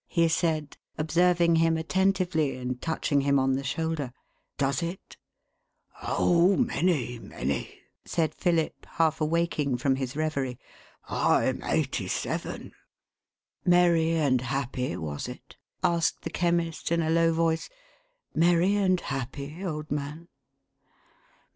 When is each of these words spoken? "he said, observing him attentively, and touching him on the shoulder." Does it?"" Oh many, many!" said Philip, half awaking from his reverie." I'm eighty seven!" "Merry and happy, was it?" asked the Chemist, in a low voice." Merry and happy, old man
"he 0.19 0.27
said, 0.27 0.77
observing 0.97 1.57
him 1.57 1.77
attentively, 1.77 2.57
and 2.57 2.81
touching 2.81 3.21
him 3.21 3.37
on 3.37 3.53
the 3.53 3.63
shoulder." 3.63 4.11
Does 4.57 4.81
it?"" 4.81 5.15
Oh 6.01 6.55
many, 6.57 7.19
many!" 7.19 7.81
said 8.05 8.33
Philip, 8.33 8.87
half 8.97 9.21
awaking 9.21 9.77
from 9.77 9.97
his 9.97 10.15
reverie." 10.15 10.57
I'm 11.07 11.61
eighty 11.63 12.07
seven!" 12.07 12.73
"Merry 13.63 14.13
and 14.15 14.41
happy, 14.41 14.97
was 14.97 15.27
it?" 15.27 15.55
asked 15.83 16.23
the 16.23 16.31
Chemist, 16.31 16.91
in 16.91 17.03
a 17.03 17.11
low 17.11 17.31
voice." 17.31 17.69
Merry 18.33 18.75
and 18.75 18.99
happy, 18.99 19.63
old 19.63 19.91
man 19.91 20.29